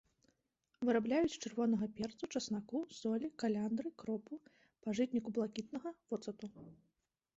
Вырабляюць 0.87 1.33
з 1.33 1.41
чырвонага 1.43 1.85
перцу, 1.99 2.29
часнаку, 2.39 2.77
солі, 3.01 3.27
каляндры, 3.43 3.89
кропу, 4.03 4.33
пажытніку 4.87 5.29
блакітнага, 5.37 5.89
воцату. 6.15 6.45